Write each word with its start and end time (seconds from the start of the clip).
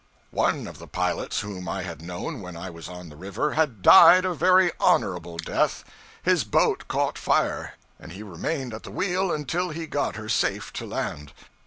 One 0.31 0.65
of 0.65 0.79
the 0.79 0.87
pilots 0.87 1.41
whom 1.41 1.69
I 1.69 1.83
had 1.83 2.01
known 2.01 2.41
when 2.41 2.57
I 2.57 2.71
was 2.71 2.89
on 2.89 3.09
the 3.09 3.15
river 3.15 3.53
had 3.53 3.83
died 3.83 4.25
a 4.25 4.33
very 4.33 4.71
honorable 4.79 5.37
death. 5.37 5.83
His 6.23 6.43
boat 6.43 6.87
caught 6.87 7.19
fire, 7.19 7.75
and 7.99 8.11
he 8.11 8.23
remained 8.23 8.73
at 8.73 8.81
the 8.81 8.89
wheel 8.89 9.31
until 9.31 9.69
he 9.69 9.85
got 9.85 10.15
her 10.15 10.27
safe 10.27 10.73
to 10.73 10.87
land. 10.87 11.33